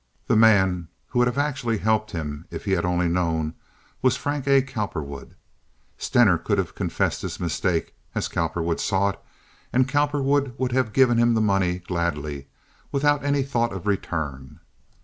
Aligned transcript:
The 0.25 0.35
man 0.35 0.87
who 1.09 1.19
would 1.19 1.27
have 1.27 1.37
actually 1.37 1.77
helped 1.77 2.09
him 2.09 2.45
if 2.49 2.65
he 2.65 2.71
had 2.71 2.85
only 2.85 3.07
known 3.07 3.53
was 4.01 4.15
Frank 4.17 4.47
A. 4.47 4.63
Cowperwood. 4.63 5.35
Stener 5.99 6.39
could 6.39 6.57
have 6.57 6.73
confessed 6.73 7.21
his 7.21 7.39
mistake, 7.39 7.93
as 8.15 8.27
Cowperwood 8.27 8.79
saw 8.79 9.09
it, 9.09 9.19
and 9.71 9.87
Cowperwood 9.87 10.55
would 10.57 10.71
have 10.71 10.91
given 10.93 11.19
him 11.19 11.35
the 11.35 11.39
money 11.39 11.77
gladly, 11.85 12.47
without 12.91 13.23
any 13.23 13.43
thought 13.43 13.71
of 13.73 13.85
return. 13.85 14.59